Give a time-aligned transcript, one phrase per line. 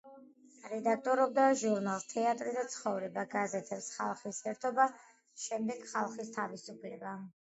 [0.69, 4.87] რედაქტორობდა ჟურნალს „თეატრი და ცხოვრება“, გაზეთებს „ხალხის ერთობა“,
[5.43, 7.13] შემდეგ „ხალხის თავისუფლება“.